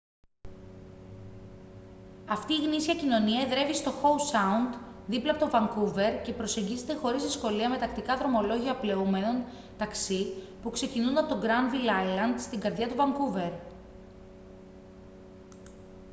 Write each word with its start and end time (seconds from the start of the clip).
αυτή 2.29 2.53
η 2.53 2.63
γνήσια 2.65 2.95
κοινωνία 2.95 3.41
εδρεύει 3.41 3.73
στο 3.75 3.91
howe 3.91 4.35
sound 4.35 4.77
δίπλα 5.07 5.31
από 5.31 5.39
το 5.45 5.51
vancouver 5.53 6.21
και 6.23 6.33
προσεγγίζεται 6.33 6.95
χωρίς 6.95 7.23
δυσκολία 7.23 7.69
με 7.69 7.77
τακτικά 7.77 8.17
δρομολόγια 8.17 8.75
πλεούμενων 8.75 9.43
ταξί 9.77 10.33
που 10.61 10.69
ξεκινούν 10.69 11.17
από 11.17 11.29
το 11.29 11.41
granville 11.41 11.91
island 12.03 12.37
στην 12.39 12.59
καρδιά 12.59 12.87
του 12.87 12.95
vancouver 12.95 13.51